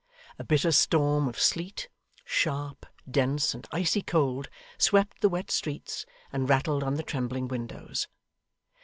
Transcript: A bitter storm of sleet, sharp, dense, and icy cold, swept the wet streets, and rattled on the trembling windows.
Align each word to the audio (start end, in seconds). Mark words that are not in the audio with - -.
A 0.39 0.43
bitter 0.43 0.71
storm 0.71 1.27
of 1.27 1.37
sleet, 1.39 1.87
sharp, 2.25 2.87
dense, 3.07 3.53
and 3.53 3.67
icy 3.71 4.01
cold, 4.01 4.49
swept 4.79 5.21
the 5.21 5.29
wet 5.29 5.51
streets, 5.51 6.07
and 6.33 6.49
rattled 6.49 6.81
on 6.83 6.95
the 6.95 7.03
trembling 7.03 7.47
windows. 7.47 8.07